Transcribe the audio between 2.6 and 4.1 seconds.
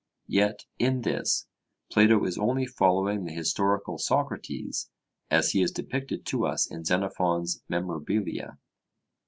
following the historical